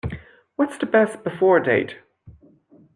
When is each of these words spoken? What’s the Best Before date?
What’s 0.55 0.79
the 0.79 0.87
Best 0.87 1.23
Before 1.23 1.59
date? 1.59 1.97